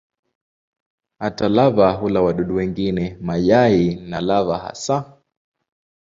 Hata 1.19 1.49
lava 1.49 1.91
hula 1.93 2.21
wadudu 2.21 2.55
wengine, 2.55 3.17
mayai 3.21 3.95
na 3.95 4.21
lava 4.21 4.57
hasa. 4.57 5.21